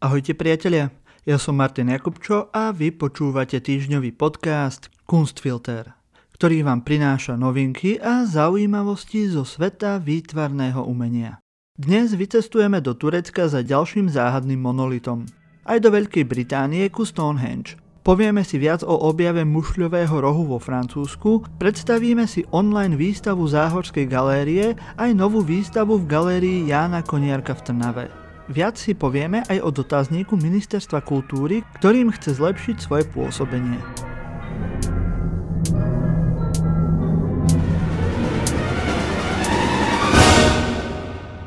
[0.00, 0.88] Ahojte priatelia,
[1.28, 5.92] ja som Martin Jakubčo a vy počúvate týždňový podcast Kunstfilter,
[6.32, 11.44] ktorý vám prináša novinky a zaujímavosti zo sveta výtvarného umenia.
[11.76, 15.28] Dnes vycestujeme do Turecka za ďalším záhadným monolitom.
[15.68, 17.76] Aj do Veľkej Británie ku Stonehenge.
[18.00, 24.80] Povieme si viac o objave mušľového rohu vo Francúzsku, predstavíme si online výstavu Záhorskej galérie
[24.96, 28.19] aj novú výstavu v galérii Jána Koniarka v Trnave.
[28.50, 33.78] Viac si povieme aj o dotazníku Ministerstva kultúry, ktorým chce zlepšiť svoje pôsobenie.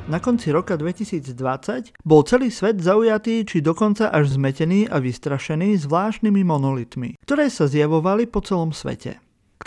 [0.08, 6.42] Na konci roka 2020 bol celý svet zaujatý či dokonca až zmetený a vystrašený zvláštnymi
[6.46, 9.23] monolitmi, ktoré sa zjavovali po celom svete.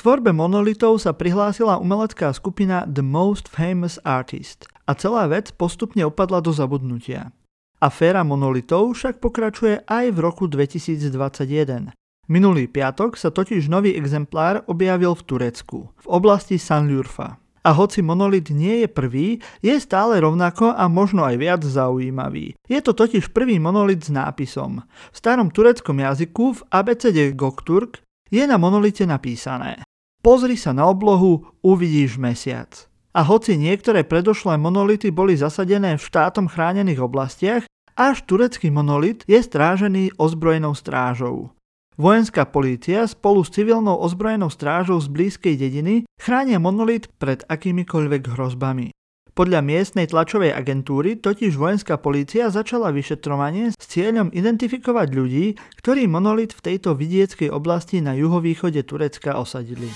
[0.07, 6.39] Tvorbe monolitov sa prihlásila umelecká skupina The Most Famous Artist a celá vec postupne opadla
[6.39, 7.35] do zabudnutia.
[7.83, 11.91] Aféra monolitov však pokračuje aj v roku 2021.
[12.31, 17.43] Minulý piatok sa totiž nový exemplár objavil v Turecku, v oblasti Sanliurfa.
[17.67, 22.55] A hoci monolit nie je prvý, je stále rovnako a možno aj viac zaujímavý.
[22.71, 24.87] Je to totiž prvý monolit s nápisom.
[24.87, 29.83] V starom tureckom jazyku v abecede Gokturk je na monolite napísané
[30.27, 32.91] Pozri sa na oblohu, uvidíš mesiac.
[33.15, 37.63] A hoci niektoré predošlé monolity boli zasadené v štátom chránených oblastiach,
[37.95, 41.55] až turecký monolit je strážený ozbrojenou strážou.
[41.95, 48.91] Vojenská polícia spolu s civilnou ozbrojenou strážou z blízkej dediny chránia monolit pred akýmikoľvek hrozbami.
[49.37, 56.57] Podľa miestnej tlačovej agentúry totiž vojenská polícia začala vyšetrovanie s cieľom identifikovať ľudí, ktorí monolit
[56.57, 59.93] v tejto vidieckej oblasti na juhovýchode Turecka osadili.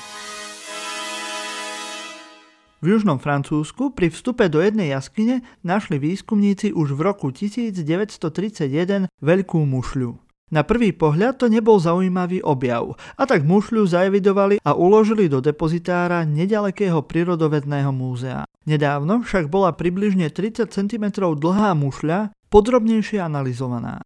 [2.80, 9.60] V južnom Francúzsku pri vstupe do jednej jaskyne našli výskumníci už v roku 1931 veľkú
[9.68, 10.16] mušľu.
[10.50, 16.24] Na prvý pohľad to nebol zaujímavý objav a tak mušľu zaevidovali a uložili do depozitára
[16.24, 18.48] nedalekého prírodovedného múzea.
[18.64, 24.00] Nedávno však bola približne 30 cm dlhá mušľa podrobnejšie analyzovaná.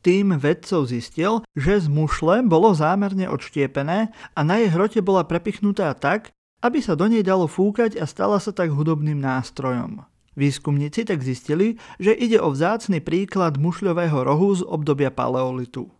[0.00, 5.92] Tým vedcov zistil, že z mušle bolo zámerne odštiepené a na jej hrote bola prepichnutá
[5.92, 10.04] tak, aby sa do nej dalo fúkať a stala sa tak hudobným nástrojom.
[10.38, 15.90] Výskumníci tak zistili, že ide o vzácny príklad mušľového rohu z obdobia paleolitu.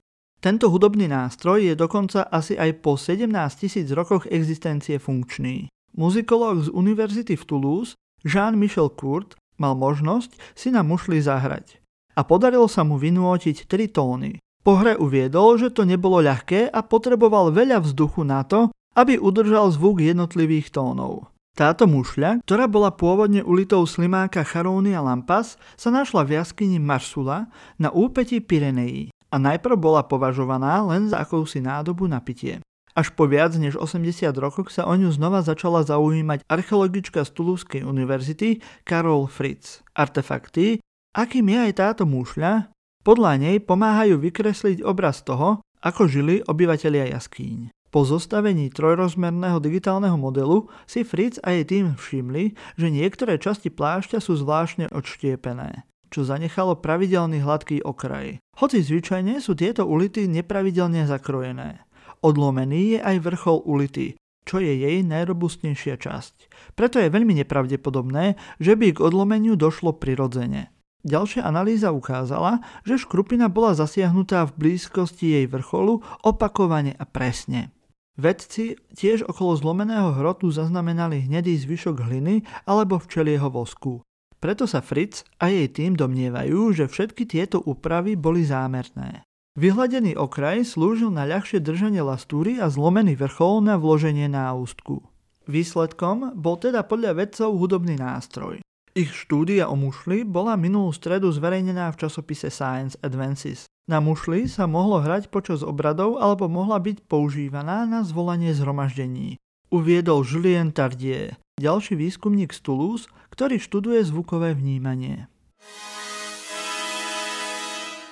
[0.41, 3.29] Tento hudobný nástroj je dokonca asi aj po 17
[3.61, 5.69] tisíc rokoch existencie funkčný.
[5.93, 7.93] Muzikolog z univerzity v Toulouse,
[8.25, 11.77] Jean-Michel Court, mal možnosť si na mušli zahrať.
[12.17, 14.41] A podarilo sa mu vynúotiť tri tóny.
[14.65, 19.73] Po hre uviedol, že to nebolo ľahké a potreboval veľa vzduchu na to, aby udržal
[19.73, 21.33] zvuk jednotlivých tónov.
[21.57, 27.49] Táto mušľa, ktorá bola pôvodne ulitou slimáka Charónia Lampas, sa našla v jaskyni Marsula
[27.81, 32.61] na úpetí Pireneí a najprv bola považovaná len za akousi nádobu na pitie.
[32.91, 37.65] Až po viac než 80 rokoch sa o ňu znova začala zaujímať archeologička z Toulouse
[37.67, 39.81] univerzity Carol Fritz.
[39.95, 40.83] Artefakty,
[41.15, 42.69] akým je aj táto mušľa,
[43.07, 47.73] podľa nej pomáhajú vykresliť obraz toho, ako žili obyvatelia jaskýň.
[47.91, 54.23] Po zostavení trojrozmerného digitálneho modelu si Fritz a jej tým všimli, že niektoré časti plášťa
[54.23, 58.39] sú zvláštne odštiepené, čo zanechalo pravidelný hladký okraj.
[58.63, 61.83] Hoci zvyčajne sú tieto ulity nepravidelne zakrojené.
[62.23, 64.15] Odlomený je aj vrchol ulity,
[64.47, 66.35] čo je jej najrobustnejšia časť.
[66.79, 70.71] Preto je veľmi nepravdepodobné, že by k odlomeniu došlo prirodzene.
[71.03, 77.73] Ďalšia analýza ukázala, že škrupina bola zasiahnutá v blízkosti jej vrcholu opakovane a presne.
[78.21, 84.05] Vedci tiež okolo zlomeného hrotu zaznamenali hnedý zvyšok hliny alebo včelieho vosku.
[84.37, 89.25] Preto sa Fritz a jej tým domnievajú, že všetky tieto úpravy boli zámerné.
[89.57, 95.01] Vyhladený okraj slúžil na ľahšie držanie lastúry a zlomený vrchol na vloženie na ústku.
[95.49, 98.61] Výsledkom bol teda podľa vedcov hudobný nástroj.
[99.01, 103.65] Ich štúdia o mušli bola minulú stredu zverejnená v časopise Science Advances.
[103.89, 109.41] Na mušli sa mohlo hrať počas obradov alebo mohla byť používaná na zvolanie zhromaždení.
[109.73, 115.33] Uviedol Julien Tardier, ďalší výskumník z Toulouse, ktorý študuje zvukové vnímanie.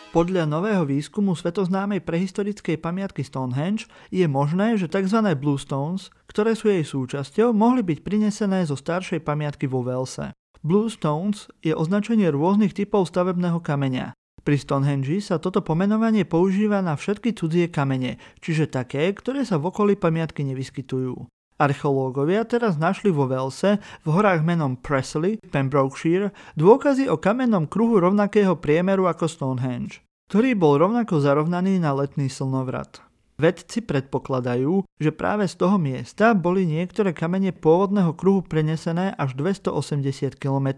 [0.08, 5.20] Podľa nového výskumu svetoznámej prehistorickej pamiatky Stonehenge je možné, že tzv.
[5.36, 10.32] Bluestones, ktoré sú jej súčasťou, mohli byť prinesené zo staršej pamiatky vo Velse.
[10.66, 14.16] Bluestones je označenie rôznych typov stavebného kameňa.
[14.42, 19.68] Pri Stonehenge sa toto pomenovanie používa na všetky cudzie kamene, čiže také, ktoré sa v
[19.68, 21.28] okolí pamiatky nevyskytujú.
[21.58, 28.54] Archeológovia teraz našli vo Velse, v horách menom Presley, Pembrokeshire, dôkazy o kamennom kruhu rovnakého
[28.56, 30.06] priemeru ako Stonehenge.
[30.28, 33.07] ktorý bol rovnako zarovnaný na letný slnovrat.
[33.38, 40.34] Vedci predpokladajú, že práve z toho miesta boli niektoré kamene pôvodného kruhu prenesené až 280
[40.34, 40.68] km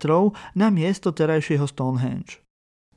[0.53, 2.45] na miesto terajšieho Stonehenge.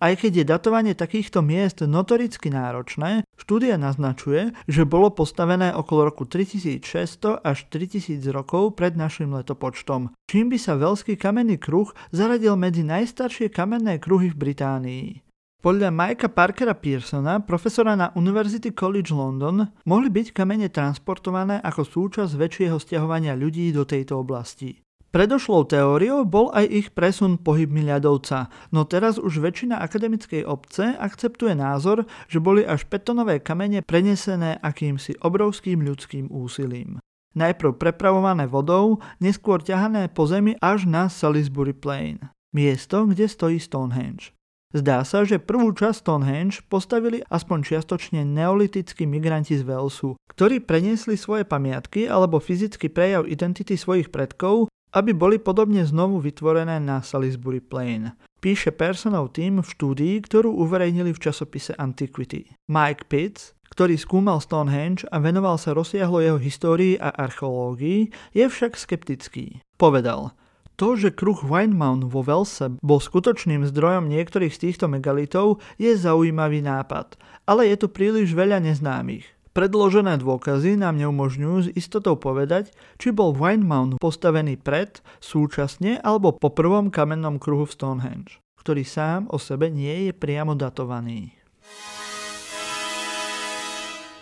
[0.03, 6.27] Aj keď je datovanie takýchto miest notoricky náročné, štúdia naznačuje, že bolo postavené okolo roku
[6.27, 12.83] 3600 až 3000 rokov pred našim letopočtom, čím by sa veľský kamenný kruh zaradil medzi
[12.83, 15.32] najstaršie kamenné kruhy v Británii.
[15.63, 22.35] Podľa Mikea Parkera Pearsona, profesora na University College London, mohli byť kamene transportované ako súčasť
[22.35, 24.83] väčšieho stiahovania ľudí do tejto oblasti.
[25.15, 31.55] Predošlou teóriou bol aj ich presun pohybmi ľadovca, no teraz už väčšina akademickej obce akceptuje
[31.55, 36.99] názor, že boli až petonové kamene prenesené akýmsi obrovským ľudským úsilím.
[37.39, 42.19] Najprv prepravované vodou, neskôr ťahané po zemi až na Salisbury Plain,
[42.51, 44.35] miesto, kde stojí Stonehenge.
[44.73, 51.13] Zdá sa, že prvú časť Stonehenge postavili aspoň čiastočne neolitickí migranti z Walesu, ktorí preniesli
[51.13, 57.61] svoje pamiatky alebo fyzický prejav identity svojich predkov, aby boli podobne znovu vytvorené na Salisbury
[57.61, 58.17] Plain.
[58.41, 62.49] Píše personov tým v štúdii, ktorú uverejnili v časopise Antiquity.
[62.65, 68.73] Mike Pitts, ktorý skúmal Stonehenge a venoval sa rozsiahlo jeho histórii a archeológii, je však
[68.73, 69.61] skeptický.
[69.77, 70.33] Povedal–
[70.75, 76.65] to, že kruh Windmount vo Velse bol skutočným zdrojom niektorých z týchto megalitov, je zaujímavý
[76.65, 77.15] nápad,
[77.45, 79.25] ale je tu príliš veľa neznámych.
[79.53, 86.49] Predložené dôkazy nám neumožňujú s istotou povedať, či bol Windmount postavený pred, súčasne alebo po
[86.49, 91.37] prvom kamennom kruhu v Stonehenge, ktorý sám o sebe nie je priamo datovaný.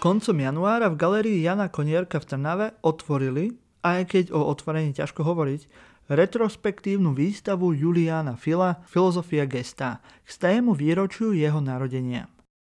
[0.04, 3.56] Koncom januára v galerii Jana Konierka v Trnave otvorili,
[3.88, 11.32] aj keď o otvorení ťažko hovoriť, retrospektívnu výstavu Juliana Fila Filozofia gesta k stému výročiu
[11.32, 12.28] jeho narodenia.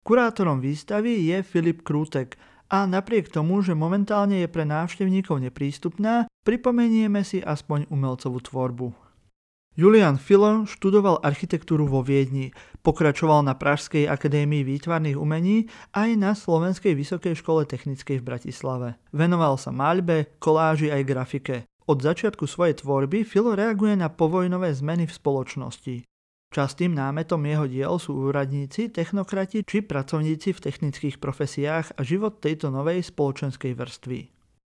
[0.05, 2.37] Kurátorom výstavy je Filip Krútek
[2.69, 8.93] a napriek tomu, že momentálne je pre návštevníkov neprístupná, pripomenieme si aspoň umelcovú tvorbu.
[9.73, 12.53] Julian Filo študoval architektúru vo Viedni,
[12.85, 18.89] pokračoval na Pražskej akadémii výtvarných umení aj na Slovenskej vysokej škole technickej v Bratislave.
[19.17, 21.57] Venoval sa maľbe, koláži aj grafike.
[21.91, 25.97] Od začiatku svojej tvorby Filo reaguje na povojnové zmeny v spoločnosti.
[26.53, 32.69] Častým námetom jeho diel sú úradníci, technokrati či pracovníci v technických profesiách a život tejto
[32.69, 34.21] novej spoločenskej vrstvy.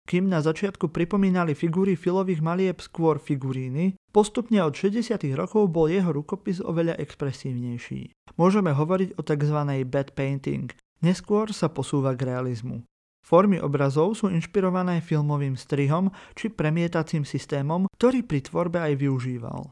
[0.04, 5.16] Kým na začiatku pripomínali figúry filových malieb skôr figuríny, postupne od 60.
[5.36, 8.12] rokov bol jeho rukopis oveľa expresívnejší.
[8.36, 9.60] Môžeme hovoriť o tzv.
[9.88, 12.84] bad painting, neskôr sa posúva k realizmu.
[13.24, 19.72] Formy obrazov sú inšpirované filmovým strihom či premietacím systémom, ktorý pri tvorbe aj využíval.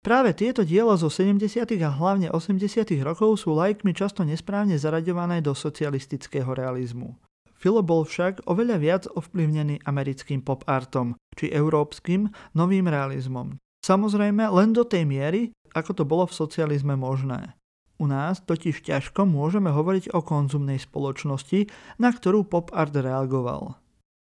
[0.00, 1.60] Práve tieto diela zo 70.
[1.84, 2.88] a hlavne 80.
[3.04, 7.20] rokov sú lajkmi často nesprávne zaraďované do socialistického realizmu.
[7.60, 13.60] Filo bol však oveľa viac ovplyvnený americkým pop artom či európskym novým realizmom.
[13.84, 17.59] Samozrejme len do tej miery, ako to bolo v socializme možné.
[18.00, 21.68] U nás totiž ťažko môžeme hovoriť o konzumnej spoločnosti,
[22.00, 23.76] na ktorú pop art reagoval.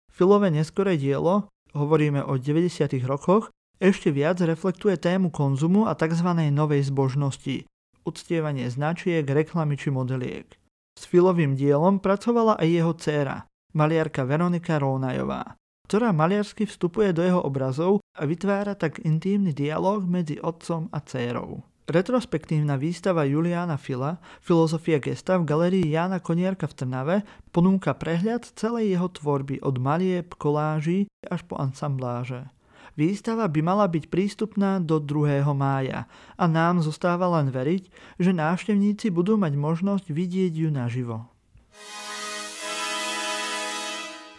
[0.09, 2.89] Filové neskoré dielo, hovoríme o 90.
[3.05, 6.25] rokoch, ešte viac reflektuje tému konzumu a tzv.
[6.49, 7.69] novej zbožnosti,
[8.01, 10.49] uctievanie značiek, reklamy či modeliek.
[10.97, 13.45] S filovým dielom pracovala aj jeho dcéra,
[13.77, 15.53] maliarka Veronika Rónajová,
[15.85, 21.61] ktorá maliarsky vstupuje do jeho obrazov a vytvára tak intímny dialog medzi otcom a dcérou.
[21.87, 27.17] Retrospektívna výstava Juliana Fila, Filozofia gesta v galerii Jána Konierka v Trnave
[27.55, 32.51] ponúka prehľad celej jeho tvorby od malieb, koláží až po ansambláže.
[32.99, 35.47] Výstava by mala byť prístupná do 2.
[35.55, 37.87] mája a nám zostáva len veriť,
[38.19, 41.23] že návštevníci budú mať možnosť vidieť ju naživo.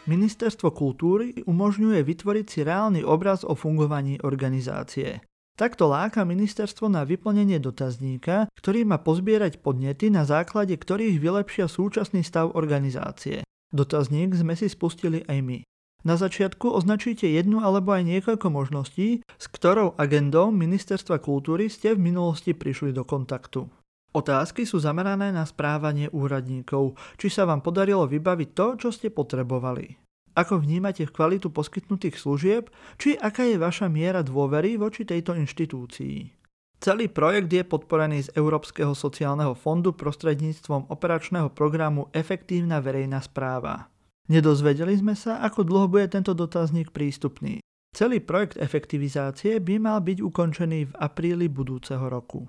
[0.05, 5.25] Ministerstvo kultúry umožňuje vytvoriť si reálny obraz o fungovaní organizácie.
[5.59, 12.23] Takto láka ministerstvo na vyplnenie dotazníka, ktorý má pozbierať podnety, na základe ktorých vylepšia súčasný
[12.23, 13.43] stav organizácie.
[13.75, 15.59] Dotazník sme si spustili aj my.
[16.07, 22.07] Na začiatku označíte jednu alebo aj niekoľko možností, s ktorou agendou Ministerstva kultúry ste v
[22.07, 23.67] minulosti prišli do kontaktu.
[24.15, 30.08] Otázky sú zamerané na správanie úradníkov, či sa vám podarilo vybaviť to, čo ste potrebovali
[30.39, 36.39] ako vnímate kvalitu poskytnutých služieb, či aká je vaša miera dôvery voči tejto inštitúcii.
[36.79, 43.91] Celý projekt je podporený z Európskeho sociálneho fondu prostredníctvom operačného programu Efektívna verejná správa.
[44.31, 47.59] Nedozvedeli sme sa, ako dlho bude tento dotazník prístupný.
[47.91, 52.47] Celý projekt efektivizácie by mal byť ukončený v apríli budúceho roku.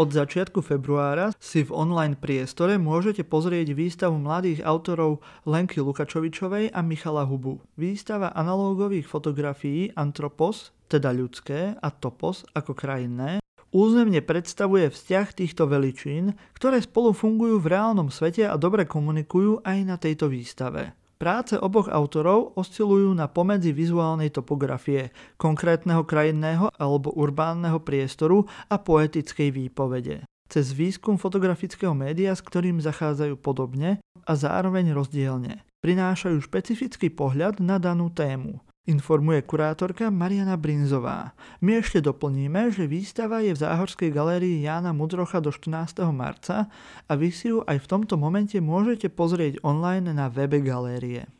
[0.00, 6.80] Od začiatku februára si v online priestore môžete pozrieť výstavu mladých autorov Lenky Lukačovičovej a
[6.80, 7.60] Michala Hubu.
[7.76, 16.40] Výstava analógových fotografií Antropos, teda ľudské, a Topos ako krajinné, územne predstavuje vzťah týchto veličín,
[16.56, 20.96] ktoré spolu fungujú v reálnom svete a dobre komunikujú aj na tejto výstave.
[21.22, 29.54] Práce oboch autorov oscilujú na pomedzi vizuálnej topografie, konkrétneho krajinného alebo urbánneho priestoru a poetickej
[29.54, 30.26] výpovede.
[30.50, 35.62] Cez výskum fotografického média, s ktorým zachádzajú podobne a zároveň rozdielne.
[35.78, 41.38] Prinášajú špecifický pohľad na danú tému informuje kurátorka Mariana Brinzová.
[41.62, 46.02] My ešte doplníme, že výstava je v Záhorskej galérii Jána Mudrocha do 14.
[46.10, 46.66] marca
[47.06, 51.30] a vy si ju aj v tomto momente môžete pozrieť online na webe galérie.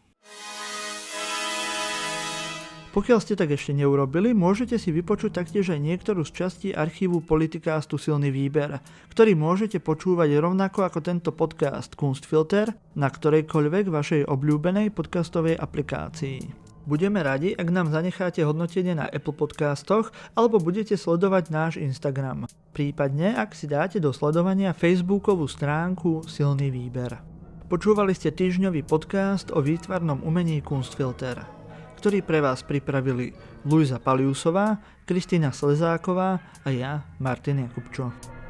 [2.92, 7.96] Pokiaľ ste tak ešte neurobili, môžete si vypočuť taktiež aj niektorú z častí archívu Politikástu
[7.96, 15.56] Silný výber, ktorý môžete počúvať rovnako ako tento podcast Kunstfilter na ktorejkoľvek vašej obľúbenej podcastovej
[15.56, 16.71] aplikácii.
[16.82, 22.50] Budeme radi, ak nám zanecháte hodnotenie na Apple Podcastoch alebo budete sledovať náš Instagram.
[22.74, 27.22] Prípadne, ak si dáte do sledovania Facebookovú stránku Silný výber.
[27.70, 31.46] Počúvali ste týždňový podcast o výtvarnom umení Kunstfilter,
[32.02, 33.30] ktorý pre vás pripravili
[33.62, 38.41] Luisa Paliusová, Kristýna Slezáková a ja, Martin Jakubčo.